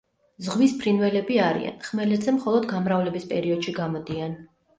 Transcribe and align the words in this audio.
ზღვის 0.45 0.71
ფრინველები 0.77 1.37
არიან, 1.47 1.75
ხმელეთზე 1.89 2.33
მხოლოდ 2.39 2.67
გამრავლების 2.73 3.29
პერიოდში 3.35 3.77
გამოდიან. 3.79 4.37